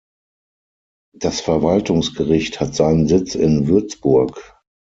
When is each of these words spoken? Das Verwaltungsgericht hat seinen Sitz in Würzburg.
Das 1.15 1.41
Verwaltungsgericht 1.41 2.59
hat 2.59 2.73
seinen 2.73 3.07
Sitz 3.07 3.35
in 3.35 3.67
Würzburg. 3.67 4.59